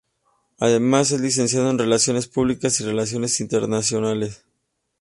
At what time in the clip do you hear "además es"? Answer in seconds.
0.57-1.21